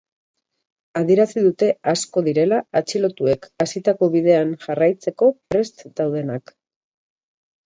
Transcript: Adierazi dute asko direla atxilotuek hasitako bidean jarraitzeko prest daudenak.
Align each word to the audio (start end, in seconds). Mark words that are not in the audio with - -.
Adierazi 1.01 1.43
dute 1.47 1.67
asko 1.91 2.23
direla 2.27 2.61
atxilotuek 2.81 3.45
hasitako 3.67 4.09
bidean 4.17 4.57
jarraitzeko 4.65 5.31
prest 5.53 5.87
daudenak. 6.03 6.57